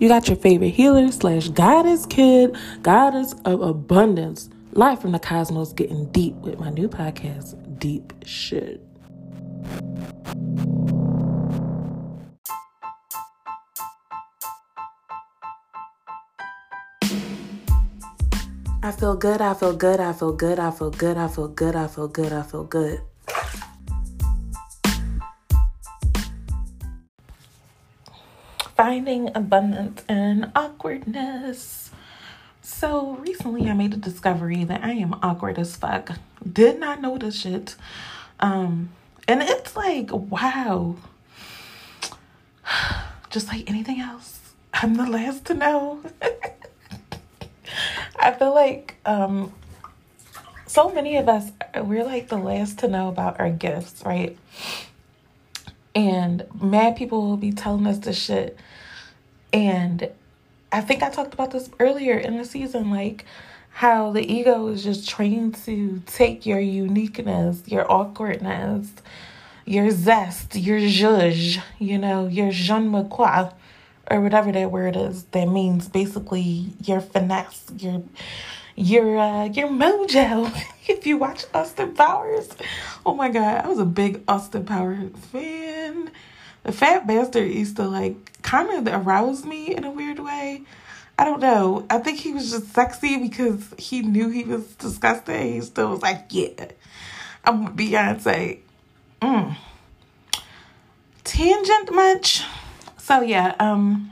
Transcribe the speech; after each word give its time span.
You 0.00 0.08
got 0.08 0.28
your 0.28 0.38
favorite 0.38 0.70
healer 0.70 1.12
slash 1.12 1.48
goddess 1.48 2.06
kid, 2.06 2.56
goddess 2.80 3.34
of 3.44 3.60
abundance, 3.60 4.48
live 4.72 4.98
from 4.98 5.12
the 5.12 5.18
cosmos, 5.18 5.74
getting 5.74 6.06
deep 6.06 6.34
with 6.36 6.58
my 6.58 6.70
new 6.70 6.88
podcast, 6.88 7.54
Deep 7.78 8.14
Shit. 8.24 8.80
I 18.82 18.92
feel 18.92 19.16
good, 19.16 19.42
I 19.42 19.52
feel 19.52 19.76
good, 19.76 20.00
I 20.00 20.14
feel 20.14 20.32
good, 20.32 20.58
I 20.58 20.70
feel 20.70 20.90
good, 20.90 21.18
I 21.18 21.28
feel 21.28 21.48
good, 21.48 21.76
I 21.76 21.86
feel 21.86 22.08
good, 22.08 22.32
I 22.32 22.42
feel 22.42 22.64
good. 22.64 23.02
Finding 28.80 29.28
abundance 29.34 30.02
in 30.08 30.50
awkwardness. 30.56 31.90
So 32.62 33.16
recently 33.16 33.68
I 33.68 33.74
made 33.74 33.92
a 33.92 33.98
discovery 33.98 34.64
that 34.64 34.82
I 34.82 34.92
am 34.92 35.16
awkward 35.22 35.58
as 35.58 35.76
fuck. 35.76 36.12
Did 36.50 36.80
not 36.80 37.02
know 37.02 37.18
this 37.18 37.38
shit. 37.38 37.76
Um 38.40 38.88
and 39.28 39.42
it's 39.42 39.76
like 39.76 40.08
wow. 40.10 40.96
Just 43.28 43.48
like 43.48 43.68
anything 43.68 44.00
else, 44.00 44.40
I'm 44.72 44.94
the 44.94 45.04
last 45.04 45.44
to 45.48 45.54
know. 45.54 46.00
I 48.18 48.32
feel 48.32 48.54
like 48.54 48.94
um 49.04 49.52
so 50.66 50.88
many 50.88 51.18
of 51.18 51.28
us 51.28 51.52
we're 51.82 52.06
like 52.06 52.28
the 52.30 52.38
last 52.38 52.78
to 52.78 52.88
know 52.88 53.08
about 53.08 53.40
our 53.40 53.50
gifts, 53.50 54.02
right? 54.06 54.38
And 55.94 56.46
mad 56.60 56.96
people 56.96 57.22
will 57.22 57.36
be 57.36 57.52
telling 57.52 57.86
us 57.86 57.98
this 57.98 58.18
shit. 58.18 58.58
And 59.52 60.08
I 60.72 60.80
think 60.80 61.02
I 61.02 61.10
talked 61.10 61.34
about 61.34 61.50
this 61.50 61.68
earlier 61.80 62.16
in 62.16 62.36
the 62.36 62.44
season, 62.44 62.90
like 62.90 63.24
how 63.70 64.12
the 64.12 64.20
ego 64.20 64.68
is 64.68 64.84
just 64.84 65.08
trained 65.08 65.54
to 65.64 66.02
take 66.06 66.46
your 66.46 66.60
uniqueness, 66.60 67.62
your 67.66 67.90
awkwardness, 67.90 68.92
your 69.64 69.90
zest, 69.90 70.56
your 70.56 70.78
zhuzh, 70.78 71.60
you 71.78 71.98
know, 71.98 72.26
your 72.26 72.50
je 72.50 72.78
ne 72.78 73.04
quoi, 73.04 73.50
or 74.10 74.20
whatever 74.20 74.52
that 74.52 74.70
word 74.70 74.96
is. 74.96 75.24
That 75.24 75.46
means 75.46 75.88
basically 75.88 76.72
your 76.84 77.00
finesse, 77.00 77.64
your 77.78 78.02
your 78.76 79.18
uh, 79.18 79.44
your 79.46 79.68
mojo. 79.68 80.52
if 80.88 81.06
you 81.06 81.16
watch 81.18 81.44
Austin 81.54 81.94
Powers, 81.94 82.48
oh 83.06 83.14
my 83.14 83.28
god, 83.30 83.64
I 83.64 83.68
was 83.68 83.78
a 83.78 83.84
big 83.84 84.22
Austin 84.28 84.64
Powers 84.64 85.10
fan. 85.32 85.69
The 86.62 86.72
fat 86.72 87.06
bastard 87.06 87.50
used 87.50 87.76
to 87.76 87.84
like 87.84 88.42
kind 88.42 88.86
of 88.86 89.06
arouse 89.06 89.44
me 89.44 89.74
in 89.74 89.84
a 89.84 89.90
weird 89.90 90.18
way. 90.18 90.62
I 91.18 91.24
don't 91.24 91.40
know. 91.40 91.86
I 91.90 91.98
think 91.98 92.18
he 92.18 92.32
was 92.32 92.50
just 92.50 92.72
sexy 92.72 93.18
because 93.18 93.74
he 93.78 94.02
knew 94.02 94.30
he 94.30 94.44
was 94.44 94.64
disgusting. 94.76 95.54
He 95.54 95.60
still 95.60 95.90
was 95.90 96.02
like, 96.02 96.26
yeah, 96.30 96.70
I'm 97.44 97.76
Beyonce. 97.76 98.60
Mm. 99.20 99.56
Tangent 101.24 101.92
much? 101.92 102.42
So 102.96 103.20
yeah, 103.20 103.54
um, 103.58 104.10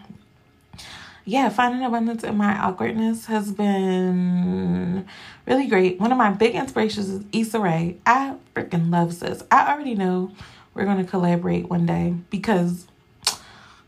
yeah, 1.24 1.48
finding 1.48 1.84
abundance 1.84 2.24
in 2.24 2.36
my 2.36 2.58
awkwardness 2.58 3.26
has 3.26 3.52
been 3.52 5.06
really 5.46 5.66
great. 5.66 6.00
One 6.00 6.12
of 6.12 6.18
my 6.18 6.30
big 6.30 6.54
inspirations 6.54 7.08
is 7.08 7.24
Issa 7.32 7.60
Rae. 7.60 7.96
I 8.04 8.34
freaking 8.54 8.90
love 8.90 9.18
this. 9.20 9.42
I 9.50 9.72
already 9.72 9.94
know 9.94 10.32
we're 10.78 10.84
going 10.84 11.04
to 11.04 11.10
collaborate 11.10 11.68
one 11.68 11.86
day 11.86 12.14
because, 12.30 12.86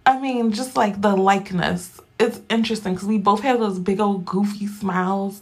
I 0.05 0.19
mean, 0.19 0.51
just 0.51 0.75
like 0.75 1.01
the 1.01 1.15
likeness, 1.15 2.01
it's 2.19 2.41
interesting 2.51 2.95
because 2.95 3.07
we 3.07 3.17
both 3.17 3.43
have 3.43 3.61
those 3.61 3.79
big 3.79 4.01
old 4.01 4.25
goofy 4.25 4.67
smiles. 4.67 5.41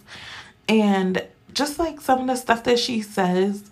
And 0.69 1.25
just 1.55 1.79
like 1.79 2.03
some 2.03 2.21
of 2.21 2.27
the 2.27 2.37
stuff 2.37 2.65
that 2.65 2.79
she 2.79 3.01
says, 3.01 3.71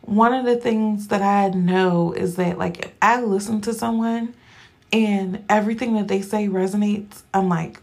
one 0.00 0.32
of 0.32 0.46
the 0.46 0.56
things 0.56 1.08
that 1.08 1.20
I 1.20 1.50
know 1.50 2.14
is 2.14 2.36
that, 2.36 2.56
like, 2.56 2.86
if 2.86 2.92
I 3.02 3.20
listen 3.20 3.60
to 3.62 3.74
someone 3.74 4.34
and 4.90 5.44
everything 5.50 5.96
that 5.96 6.08
they 6.08 6.22
say 6.22 6.48
resonates, 6.48 7.20
I'm 7.34 7.50
like, 7.50 7.82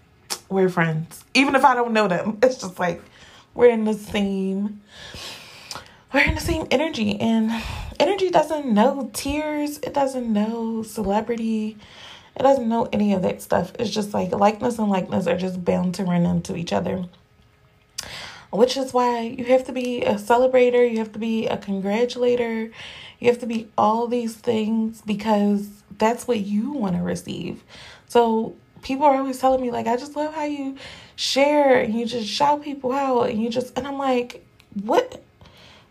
we're 0.49 0.69
friends. 0.69 1.23
Even 1.35 1.53
if 1.53 1.63
I 1.63 1.75
don't 1.75 1.93
know 1.93 2.07
them, 2.07 2.39
it's 2.43 2.57
just 2.57 2.79
like 2.79 3.03
we're 3.53 3.69
in 3.69 3.85
the 3.85 3.93
same 3.93 4.81
we're 6.13 6.23
in 6.23 6.35
the 6.35 6.41
same 6.41 6.67
energy 6.71 7.19
and 7.19 7.51
energy 7.99 8.29
doesn't 8.29 8.65
know 8.65 9.09
tiers, 9.13 9.77
it 9.79 9.93
doesn't 9.93 10.31
know 10.31 10.83
celebrity, 10.83 11.77
it 12.35 12.43
doesn't 12.43 12.69
know 12.69 12.87
any 12.93 13.13
of 13.13 13.21
that 13.23 13.41
stuff. 13.41 13.73
It's 13.79 13.89
just 13.89 14.13
like 14.13 14.31
likeness 14.31 14.79
and 14.79 14.89
likeness 14.89 15.27
are 15.27 15.37
just 15.37 15.63
bound 15.65 15.95
to 15.95 16.03
run 16.03 16.25
into 16.25 16.55
each 16.55 16.71
other. 16.71 17.05
Which 18.51 18.77
is 18.77 18.93
why 18.93 19.21
you 19.21 19.45
have 19.45 19.65
to 19.65 19.73
be 19.73 20.03
a 20.03 20.13
celebrator, 20.15 20.89
you 20.89 20.99
have 20.99 21.11
to 21.13 21.19
be 21.19 21.47
a 21.47 21.57
congratulator, 21.57 22.71
you 23.19 23.27
have 23.27 23.39
to 23.39 23.45
be 23.45 23.67
all 23.77 24.07
these 24.07 24.35
things 24.35 25.01
because 25.01 25.67
that's 25.97 26.27
what 26.27 26.39
you 26.39 26.71
want 26.71 26.95
to 26.95 27.01
receive. 27.01 27.63
So 28.07 28.55
people 28.81 29.05
are 29.05 29.17
always 29.17 29.39
telling 29.39 29.61
me 29.61 29.71
like 29.71 29.87
I 29.87 29.97
just 29.97 30.15
love 30.15 30.33
how 30.33 30.45
you 30.45 30.77
share 31.17 31.81
and 31.81 31.93
you 31.93 32.05
just 32.05 32.27
shout 32.27 32.61
people 32.61 32.93
out 32.93 33.29
and 33.29 33.41
you 33.41 33.49
just 33.49 33.77
and 33.77 33.85
I'm 33.85 33.97
like, 33.97 34.45
what 34.81 35.21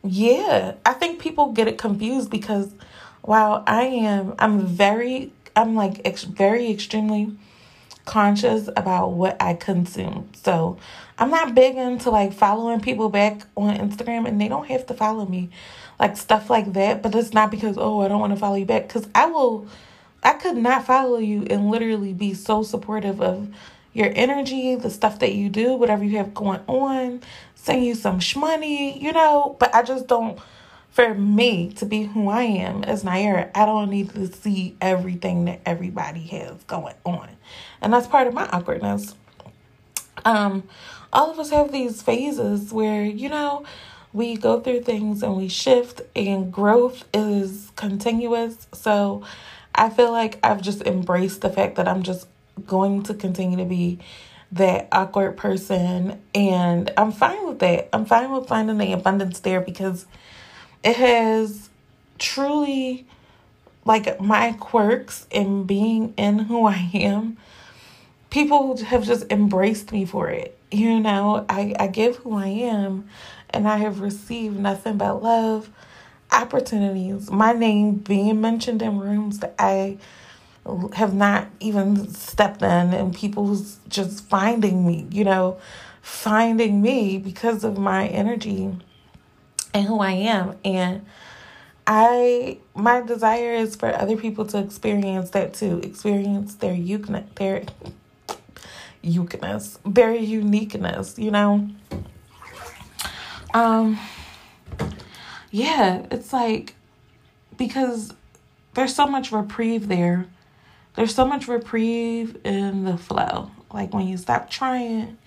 yeah, 0.09 0.75
I 0.85 0.93
think 0.93 1.21
people 1.21 1.53
get 1.53 1.69
it 1.69 1.79
confused 1.79 2.31
because 2.31 2.73
while 3.23 3.63
I 3.67 3.83
am, 3.85 4.35
I'm 4.39 4.67
very, 4.67 5.33
I'm 5.55 5.75
like 5.75 6.01
ex- 6.05 6.25
very 6.25 6.71
extremely 6.71 7.37
conscious 8.05 8.69
about 8.77 9.13
what 9.13 9.37
I 9.43 9.55
consume. 9.55 10.31
So 10.35 10.79
I'm 11.19 11.31
not 11.31 11.55
big 11.55 11.77
into 11.77 12.11
like 12.11 12.33
following 12.33 12.81
people 12.81 13.09
back 13.09 13.43
on 13.57 13.77
Instagram 13.77 14.27
and 14.27 14.41
they 14.41 14.49
don't 14.49 14.69
have 14.69 14.87
to 14.87 14.95
follow 14.95 15.27
me, 15.27 15.51
like 15.99 16.17
stuff 16.17 16.49
like 16.49 16.73
that. 16.75 17.03
But 17.03 17.15
it's 17.15 17.35
not 17.35 17.51
because, 17.51 17.77
oh, 17.79 18.01
I 18.01 18.09
don't 18.09 18.21
want 18.21 18.33
to 18.33 18.39
follow 18.39 18.57
you 18.57 18.65
back. 18.65 18.87
Because 18.87 19.09
I 19.15 19.27
will, 19.27 19.67
I 20.23 20.35
could 20.35 20.57
not 20.57 20.87
follow 20.87 21.19
you 21.19 21.43
and 21.51 21.71
literally 21.71 22.13
be 22.13 22.33
so 22.33 22.63
supportive 22.63 23.21
of 23.21 23.49
your 23.97 24.13
energy, 24.15 24.75
the 24.75 24.91
stuff 24.91 25.21
that 25.21 25.35
you 25.35 25.49
do, 25.49 25.75
whatever 25.75 26.05
you 26.05 26.19
have 26.19 26.35
going 26.35 26.61
on, 26.67 27.23
send 27.55 27.85
you 27.85 27.95
some 27.95 28.21
shmoney, 28.21 29.01
you 29.01 29.13
know, 29.13 29.57
but 29.59 29.75
I 29.75 29.83
just 29.83 30.07
don't 30.07 30.39
for 30.91 31.15
me 31.15 31.71
to 31.73 31.85
be 31.85 32.05
who 32.05 32.31
I 32.31 32.43
am 32.45 32.83
as 32.85 33.05
Nyerra, 33.05 33.51
I 33.55 33.67
don't 33.67 33.91
need 33.91 34.15
to 34.15 34.33
see 34.33 34.77
everything 34.81 35.45
that 35.45 35.61
everybody 35.67 36.23
has 36.29 36.63
going 36.65 36.95
on. 37.05 37.29
And 37.83 37.93
that's 37.93 38.07
part 38.07 38.27
of 38.27 38.33
my 38.33 38.47
awkwardness. 38.47 39.15
Um, 40.25 40.65
all 41.13 41.31
of 41.31 41.39
us 41.39 41.51
have 41.51 41.71
these 41.71 42.01
phases 42.01 42.73
where, 42.73 43.05
you 43.05 43.29
know, 43.29 43.65
we 44.15 44.37
go 44.37 44.61
through 44.61 44.85
things 44.85 45.23
and 45.23 45.37
we 45.37 45.49
shift 45.49 46.01
and 46.17 46.51
growth 46.51 47.05
is 47.13 47.71
continuous. 47.77 48.67
So 48.73 49.23
I 49.75 49.91
feel 49.91 50.13
like 50.13 50.39
I've 50.43 50.63
just 50.63 50.81
embraced 50.83 51.43
the 51.43 51.51
fact 51.51 51.77
that 51.77 51.87
I'm 51.87 52.03
just 52.03 52.27
going 52.65 53.03
to 53.05 53.15
continue 53.15 53.59
to 53.59 53.65
be 53.65 53.99
that 54.53 54.89
awkward 54.93 55.37
person 55.37 56.21
and 56.35 56.93
I'm 56.97 57.13
fine 57.13 57.47
with 57.47 57.59
that. 57.59 57.89
I'm 57.93 58.07
fine 58.07 58.31
with 58.31 58.49
finding 58.49 58.79
the 58.79 58.93
abundance 58.93 59.41
there 59.41 59.61
because 59.61 60.07
it 60.85 60.97
has 60.97 61.69
truly 62.19 63.07
like 63.85 64.21
my 64.21 64.53
quirks 64.59 65.27
and 65.33 65.67
being 65.67 66.15
in 66.17 66.41
who 66.41 66.67
I 66.67 66.91
am. 66.95 67.37
People 68.31 68.77
have 68.79 69.05
just 69.05 69.31
embraced 69.31 69.93
me 69.93 70.05
for 70.05 70.29
it. 70.29 70.59
You 70.71 71.01
know, 71.01 71.45
I, 71.49 71.75
I 71.79 71.87
give 71.87 72.17
who 72.17 72.37
I 72.37 72.49
am 72.49 73.09
and 73.51 73.69
I 73.69 73.79
have 73.79 74.01
received 74.01 74.59
nothing 74.59 74.99
but 74.99 75.23
love, 75.23 75.71
opportunities, 76.33 77.31
my 77.31 77.53
name 77.53 77.95
being 77.95 78.41
mentioned 78.41 78.83
in 78.83 78.99
rooms 78.99 79.39
that 79.39 79.55
I 79.59 79.99
have 80.95 81.15
not 81.15 81.49
even 81.61 82.09
stepped 82.09 82.63
in 82.63 82.93
and 82.93 83.15
people's 83.15 83.79
just 83.89 84.25
finding 84.25 84.87
me, 84.87 85.07
you 85.11 85.25
know, 85.25 85.59
finding 86.03 86.83
me 86.83 87.19
because 87.19 87.65
of 87.65 87.79
my 87.79 88.07
energy 88.09 88.75
and 89.73 89.87
who 89.87 90.01
I 90.01 90.13
am. 90.13 90.57
And 90.65 91.07
I 91.87 92.59
my 92.75 93.01
desire 93.01 93.53
is 93.53 93.77
for 93.77 93.95
other 93.95 94.17
people 94.17 94.45
to 94.47 94.59
experience 94.59 95.31
that 95.31 95.55
too. 95.55 95.79
Experience 95.81 96.57
their 96.57 96.75
uniqueness 96.75 97.31
their 97.37 97.63
uniqueness, 99.03 99.79
their 99.85 100.15
uniqueness, 100.15 101.19
you 101.19 101.31
know. 101.31 101.69
Um 103.55 104.01
yeah, 105.53 106.07
it's 106.11 106.33
like 106.33 106.75
because 107.57 108.13
there's 108.75 108.95
so 108.95 109.07
much 109.07 109.31
reprieve 109.31 109.89
there 109.89 110.27
there's 110.97 111.15
so 111.15 111.27
much 111.27 111.47
reprieve 111.47 112.39
in 112.45 112.85
the 112.85 112.97
flow. 112.97 113.51
Like 113.73 113.93
when 113.93 114.09
you 114.09 114.17
stop 114.17 114.51
trying 114.51 115.19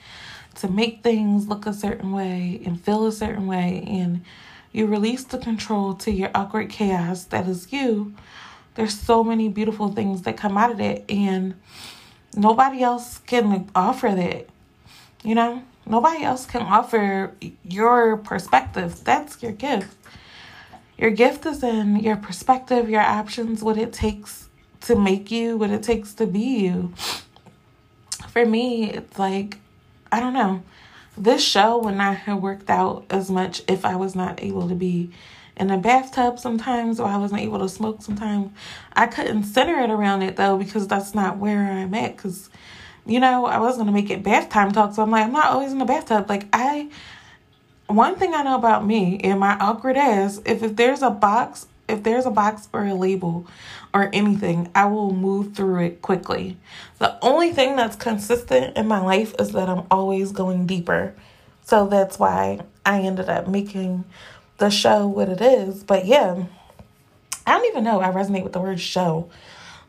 to 0.55 0.67
make 0.67 1.03
things 1.03 1.47
look 1.47 1.65
a 1.65 1.73
certain 1.73 2.11
way 2.11 2.61
and 2.65 2.81
feel 2.81 3.05
a 3.05 3.11
certain 3.11 3.47
way, 3.47 3.83
and 3.87 4.25
you 4.71 4.87
release 4.87 5.23
the 5.23 5.37
control 5.37 5.93
to 5.93 6.11
your 6.11 6.31
awkward 6.35 6.69
chaos 6.69 7.23
that 7.25 7.47
is 7.47 7.71
you, 7.71 8.15
there's 8.75 8.99
so 8.99 9.23
many 9.23 9.47
beautiful 9.47 9.89
things 9.89 10.23
that 10.23 10.37
come 10.37 10.57
out 10.57 10.71
of 10.71 10.79
it 10.79 11.05
and 11.07 11.53
nobody 12.35 12.81
else 12.81 13.19
can 13.19 13.69
offer 13.75 14.09
that. 14.09 14.47
You 15.23 15.35
know? 15.35 15.63
Nobody 15.85 16.23
else 16.23 16.45
can 16.45 16.61
offer 16.61 17.33
your 17.63 18.17
perspective. 18.17 19.03
That's 19.03 19.41
your 19.41 19.51
gift. 19.51 19.97
Your 20.97 21.09
gift 21.09 21.45
is 21.45 21.63
in 21.63 21.95
your 21.97 22.15
perspective, 22.15 22.89
your 22.89 23.01
options, 23.01 23.63
what 23.63 23.77
it 23.77 23.91
takes 23.91 24.48
to 24.81 24.95
make 24.95 25.31
you, 25.31 25.57
what 25.57 25.69
it 25.69 25.83
takes 25.83 26.13
to 26.15 26.25
be 26.25 26.39
you. 26.39 26.93
For 28.29 28.45
me, 28.45 28.91
it's 28.91 29.19
like, 29.19 29.57
I 30.11 30.19
don't 30.19 30.33
know. 30.33 30.63
This 31.17 31.43
show 31.43 31.77
would 31.79 31.95
not 31.95 32.15
have 32.15 32.41
worked 32.41 32.69
out 32.69 33.05
as 33.09 33.29
much 33.29 33.61
if 33.67 33.85
I 33.85 33.95
was 33.95 34.15
not 34.15 34.41
able 34.41 34.69
to 34.69 34.75
be 34.75 35.11
in 35.57 35.69
a 35.69 35.77
bathtub 35.77 36.39
sometimes 36.39 36.99
or 36.99 37.07
I 37.07 37.17
wasn't 37.17 37.41
able 37.41 37.59
to 37.59 37.67
smoke 37.67 38.01
sometimes. 38.01 38.51
I 38.93 39.07
couldn't 39.07 39.43
center 39.43 39.79
it 39.81 39.89
around 39.89 40.21
it 40.21 40.37
though 40.37 40.57
because 40.57 40.87
that's 40.87 41.13
not 41.13 41.37
where 41.37 41.59
I'm 41.59 41.93
at. 41.93 42.15
Because, 42.15 42.49
you 43.05 43.19
know, 43.19 43.45
I 43.45 43.59
was 43.59 43.75
going 43.75 43.87
to 43.87 43.93
make 43.93 44.09
it 44.09 44.23
bath 44.23 44.49
time 44.49 44.71
talk. 44.71 44.93
So 44.93 45.03
I'm 45.03 45.11
like, 45.11 45.25
I'm 45.25 45.33
not 45.33 45.47
always 45.47 45.73
in 45.73 45.79
the 45.79 45.85
bathtub. 45.85 46.29
Like, 46.29 46.47
I, 46.53 46.89
one 47.87 48.15
thing 48.15 48.33
I 48.33 48.43
know 48.43 48.55
about 48.55 48.85
me 48.85 49.19
and 49.23 49.39
my 49.39 49.57
awkward 49.59 49.97
ass, 49.97 50.39
if, 50.45 50.63
if 50.63 50.77
there's 50.77 51.01
a 51.01 51.09
box, 51.09 51.67
if 51.89 52.03
there's 52.03 52.25
a 52.25 52.31
box 52.31 52.69
or 52.71 52.85
a 52.85 52.93
label 52.93 53.47
or 53.93 54.09
anything, 54.13 54.69
I 54.75 54.85
will 54.85 55.13
move 55.13 55.55
through 55.55 55.83
it 55.83 56.01
quickly. 56.01 56.57
The 56.99 57.17
only 57.23 57.51
thing 57.51 57.75
that's 57.75 57.95
consistent 57.95 58.77
in 58.77 58.87
my 58.87 59.01
life 59.01 59.33
is 59.39 59.51
that 59.51 59.67
I'm 59.69 59.85
always 59.89 60.31
going 60.31 60.67
deeper. 60.67 61.15
So 61.63 61.87
that's 61.87 62.19
why 62.19 62.61
I 62.85 63.01
ended 63.01 63.29
up 63.29 63.47
making 63.47 64.05
the 64.57 64.69
show 64.69 65.07
what 65.07 65.29
it 65.29 65.41
is. 65.41 65.83
But 65.83 66.05
yeah, 66.05 66.45
I 67.45 67.53
don't 67.53 67.65
even 67.65 67.83
know 67.83 67.99
I 67.99 68.11
resonate 68.11 68.43
with 68.43 68.53
the 68.53 68.61
word 68.61 68.79
show. 68.79 69.29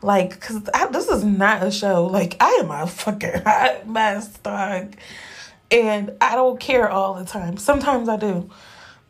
Like, 0.01 0.39
cause 0.41 0.63
this 0.91 1.07
is 1.09 1.23
not 1.23 1.61
a 1.61 1.71
show. 1.71 2.07
Like, 2.07 2.35
I 2.39 2.57
am 2.61 2.71
a 2.71 2.87
fucking 2.87 3.41
hot 3.45 3.87
mess, 3.87 4.29
dog. 4.39 4.95
And 5.69 6.17
I 6.19 6.35
don't 6.35 6.59
care 6.59 6.89
all 6.89 7.13
the 7.13 7.25
time. 7.25 7.57
Sometimes 7.57 8.09
I 8.09 8.17
do. 8.17 8.49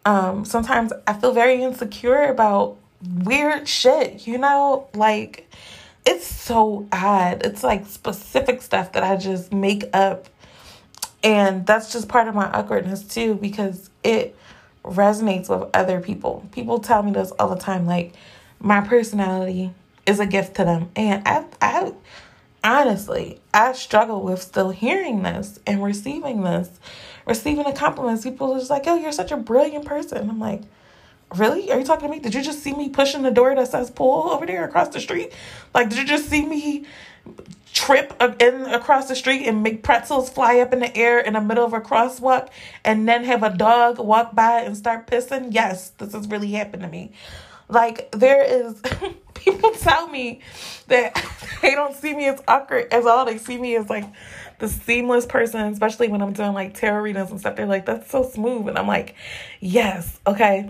Um, 0.03 0.45
sometimes 0.45 0.91
I 1.07 1.13
feel 1.13 1.33
very 1.33 1.61
insecure 1.61 2.23
about 2.23 2.77
weird 3.24 3.68
shit, 3.68 4.27
you 4.27 4.38
know? 4.38 4.88
Like, 4.94 5.50
it's 6.06 6.25
so 6.25 6.88
odd. 6.92 7.45
It's 7.45 7.63
like 7.63 7.86
specific 7.86 8.62
stuff 8.62 8.94
that 8.94 9.03
I 9.03 9.15
just 9.18 9.53
make 9.53 9.86
up. 9.94 10.27
And 11.24 11.65
that's 11.65 11.92
just 11.94 12.07
part 12.07 12.27
of 12.27 12.36
my 12.36 12.50
awkwardness 12.51 13.03
too, 13.03 13.36
because 13.36 13.89
it 14.03 14.36
resonates 14.83 15.50
with 15.50 15.69
other 15.74 16.01
people. 16.01 16.48
People 16.51 16.80
tell 16.80 17.03
me 17.03 17.12
this 17.12 17.31
all 17.31 17.50
the 17.50 17.62
time 17.62 17.86
like 17.86 18.13
my 18.59 18.81
personality 18.81 19.71
is 20.06 20.19
a 20.19 20.25
gift 20.25 20.56
to 20.56 20.63
them. 20.63 20.89
And 20.95 21.27
I 21.27 21.45
I 21.62 21.94
honestly, 22.63 23.39
I 23.53 23.74
struggle 23.74 24.21
with 24.21 24.42
still 24.42 24.71
hearing 24.71 25.24
this 25.24 25.59
and 25.68 25.83
receiving 25.83 26.42
this. 26.42 26.69
Receiving 27.27 27.65
the 27.65 27.74
compliments. 27.74 28.24
People 28.24 28.53
are 28.53 28.57
just 28.57 28.71
like, 28.71 28.83
"Oh, 28.88 28.95
you're 28.95 29.12
such 29.12 29.31
a 29.31 29.38
brilliant 29.38 29.86
person." 29.86 30.27
I'm 30.30 30.39
like, 30.39 30.62
Really? 31.36 31.72
Are 31.72 31.80
you 31.80 31.86
talking 31.86 32.10
to 32.10 32.13
me? 32.13 32.19
Did 32.19 32.33
you 32.33 32.42
just 32.42 32.60
see 32.62 32.74
me 32.74 32.89
pushing 32.89 33.22
the 33.22 33.31
door 33.31 33.56
that 33.56 33.68
says 33.69 33.89
pool 33.89 34.30
over 34.31 34.45
there 34.45 34.66
across 34.66 34.89
the 34.89 35.00
street? 35.00 35.31
Like, 35.74 35.89
did 35.89 36.00
you 36.00 36.06
just 36.06 36.30
see 36.30 36.45
me 36.45 36.86
trip 37.74 38.13
in 38.42 38.66
across 38.66 39.07
the 39.07 39.16
street 39.16 39.48
and 39.48 39.63
make 39.63 39.81
pretzels 39.81 40.30
fly 40.30 40.60
up 40.60 40.74
in 40.74 40.80
the 40.80 40.95
air 40.95 41.19
in 41.19 41.33
the 41.33 41.42
middle 41.42 41.66
of 41.66 41.74
a 41.74 41.80
crosswalk 41.80 42.50
and 42.83 43.07
then 43.07 43.24
have 43.24 43.44
a 43.44 43.50
dog 43.50 43.98
walk 43.98 44.36
by 44.36 44.62
and 44.62 44.75
start 44.75 45.07
pissing? 45.07 45.48
Yes, 45.51 45.89
this 45.92 46.13
has 46.13 46.28
really 46.28 46.51
happened 46.51 46.83
to 46.83 46.89
me. 46.89 47.12
Like 47.69 48.12
there 48.12 48.44
is 48.44 48.81
people 49.34 49.72
tell 49.72 50.07
me 50.07 50.42
that 50.88 51.25
they 51.62 51.72
don't 51.72 51.95
see 51.95 52.13
me 52.13 52.27
as 52.27 52.42
awkward 52.48 52.88
as 52.92 53.06
all 53.06 53.24
they 53.25 53.38
see 53.38 53.57
me 53.57 53.77
as 53.77 53.89
like 53.89 54.06
the 54.60 54.68
seamless 54.68 55.25
person, 55.25 55.62
especially 55.72 56.10
when 56.10 56.22
I'm 56.22 56.34
doing 56.34 56.54
like 56.54 56.74
tarot 56.74 57.01
readings 57.01 57.31
and 57.31 57.39
stuff. 57.39 57.56
They're 57.56 57.66
like, 57.66 57.86
that's 57.86 58.12
so 58.12 58.24
smooth. 58.24 58.68
And 58.68 58.77
I'm 58.77 58.88
like, 58.88 59.16
yes, 59.60 60.19
okay. 60.27 60.69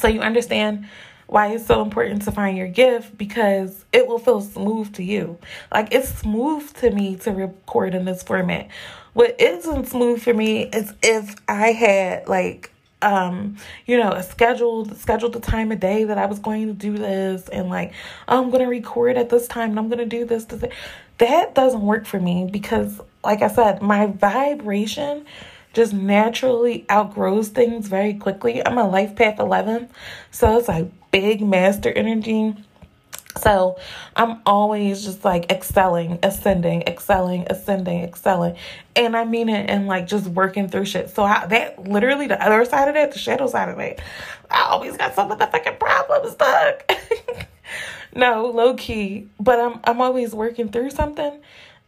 So 0.00 0.08
you 0.08 0.20
understand 0.20 0.88
why 1.26 1.48
it's 1.48 1.66
so 1.66 1.80
important 1.80 2.22
to 2.22 2.32
find 2.32 2.56
your 2.56 2.66
gift 2.66 3.16
because 3.16 3.84
it 3.92 4.08
will 4.08 4.18
feel 4.18 4.40
smooth 4.40 4.92
to 4.94 5.04
you. 5.04 5.38
Like 5.72 5.94
it's 5.94 6.08
smooth 6.08 6.72
to 6.78 6.90
me 6.90 7.16
to 7.16 7.30
record 7.30 7.94
in 7.94 8.04
this 8.04 8.22
format. 8.22 8.68
What 9.12 9.40
isn't 9.40 9.86
smooth 9.86 10.22
for 10.22 10.34
me 10.34 10.64
is 10.64 10.92
if 11.02 11.36
I 11.48 11.72
had 11.72 12.28
like 12.28 12.72
um 13.02 13.56
you 13.86 13.96
know 13.96 14.10
a 14.10 14.22
scheduled 14.22 14.94
scheduled 14.98 15.32
the 15.32 15.40
time 15.40 15.72
of 15.72 15.80
day 15.80 16.04
that 16.04 16.18
I 16.18 16.26
was 16.26 16.38
going 16.38 16.66
to 16.66 16.74
do 16.74 16.98
this 16.98 17.48
and 17.48 17.68
like 17.70 17.92
oh, 18.28 18.42
I'm 18.42 18.50
going 18.50 18.62
to 18.62 18.68
record 18.68 19.16
at 19.16 19.30
this 19.30 19.46
time 19.46 19.70
and 19.70 19.78
I'm 19.78 19.88
going 19.88 19.98
to 19.98 20.06
do 20.06 20.24
this, 20.24 20.46
this 20.46 20.64
that 21.18 21.54
doesn't 21.54 21.82
work 21.82 22.06
for 22.06 22.18
me 22.18 22.48
because 22.50 23.00
like 23.22 23.42
I 23.42 23.48
said 23.48 23.82
my 23.82 24.06
vibration 24.06 25.26
just 25.72 25.92
naturally 25.92 26.84
outgrows 26.90 27.48
things 27.48 27.88
very 27.88 28.14
quickly. 28.14 28.64
I'm 28.66 28.78
a 28.78 28.88
life 28.88 29.14
path 29.14 29.38
11, 29.38 29.88
so 30.30 30.58
it's 30.58 30.68
like 30.68 30.90
big 31.10 31.40
master 31.40 31.90
energy. 31.92 32.54
So 33.38 33.78
I'm 34.16 34.40
always 34.44 35.04
just 35.04 35.24
like 35.24 35.50
excelling, 35.52 36.18
ascending, 36.22 36.82
excelling, 36.82 37.46
ascending, 37.48 38.02
excelling. 38.02 38.56
And 38.96 39.16
I 39.16 39.24
mean 39.24 39.48
it 39.48 39.70
and 39.70 39.86
like 39.86 40.06
just 40.08 40.26
working 40.26 40.68
through 40.68 40.86
shit. 40.86 41.10
So 41.10 41.22
I, 41.22 41.46
that 41.46 41.82
literally 41.86 42.26
the 42.26 42.42
other 42.44 42.64
side 42.64 42.88
of 42.88 42.94
that, 42.94 43.12
the 43.12 43.18
shadow 43.18 43.46
side 43.46 43.68
of 43.68 43.78
it, 43.78 44.00
I 44.50 44.62
always 44.62 44.96
got 44.96 45.14
some 45.14 45.30
of 45.30 45.38
the 45.38 45.46
fucking 45.46 45.76
problems 45.78 46.32
stuck. 46.32 46.90
no, 48.14 48.46
low 48.46 48.74
key. 48.74 49.28
But 49.38 49.60
I'm 49.60 49.80
I'm 49.84 50.00
always 50.00 50.34
working 50.34 50.68
through 50.68 50.90
something. 50.90 51.40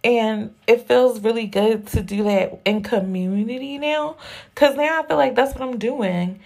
And 0.04 0.54
it 0.66 0.88
feels 0.88 1.20
really 1.20 1.46
good 1.46 1.86
to 1.88 2.02
do 2.02 2.24
that 2.24 2.60
in 2.64 2.82
community 2.82 3.78
now. 3.78 4.16
Cause 4.54 4.76
now 4.76 5.00
I 5.00 5.06
feel 5.06 5.16
like 5.16 5.34
that's 5.36 5.54
what 5.54 5.62
I'm 5.62 5.78
doing. 5.78 6.40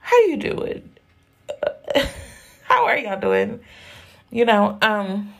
How 0.00 0.16
you 0.22 0.36
doing? 0.36 0.90
How 2.64 2.86
are 2.86 2.98
y'all 2.98 3.20
doing? 3.20 3.60
You 4.30 4.44
know, 4.44 4.76
um, 4.82 5.32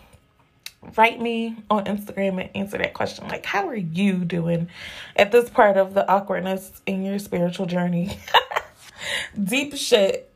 write 0.97 1.21
me 1.21 1.57
on 1.71 1.85
Instagram 1.87 2.41
and 2.41 2.51
answer 2.55 2.79
that 2.79 2.95
question. 2.95 3.27
Like, 3.29 3.45
how 3.45 3.69
are 3.69 3.77
you 3.77 4.25
doing 4.25 4.69
at 5.17 5.33
this 5.33 5.51
part 5.51 5.77
of 5.77 5.95
the 5.95 6.09
awkwardness 6.09 6.81
in 6.87 7.05
your 7.05 7.19
spiritual 7.19 7.67
journey? 7.67 8.19
Deep 9.43 9.77
shit. 9.77 10.33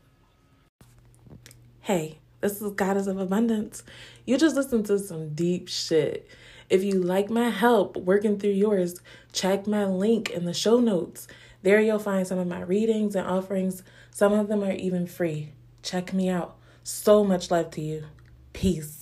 Hey, 1.80 2.18
this 2.40 2.60
is 2.60 2.72
Goddess 2.72 3.06
of 3.06 3.18
Abundance. 3.18 3.82
You 4.26 4.36
just 4.36 4.56
listened 4.56 4.86
to 4.86 4.98
some 4.98 5.34
deep 5.34 5.68
shit. 5.68 6.28
If 6.70 6.84
you 6.84 7.02
like 7.02 7.28
my 7.28 7.50
help 7.50 7.96
working 7.96 8.38
through 8.38 8.50
yours, 8.50 9.00
check 9.32 9.66
my 9.66 9.84
link 9.84 10.30
in 10.30 10.44
the 10.44 10.54
show 10.54 10.78
notes. 10.78 11.26
There 11.62 11.80
you'll 11.80 11.98
find 11.98 12.24
some 12.24 12.38
of 12.38 12.46
my 12.46 12.62
readings 12.62 13.16
and 13.16 13.26
offerings. 13.26 13.82
Some 14.12 14.32
of 14.32 14.46
them 14.46 14.62
are 14.62 14.72
even 14.72 15.08
free. 15.08 15.50
Check 15.82 16.12
me 16.12 16.28
out. 16.28 16.56
So 16.84 17.24
much 17.24 17.50
love 17.50 17.72
to 17.72 17.80
you. 17.80 18.04
Peace. 18.52 18.99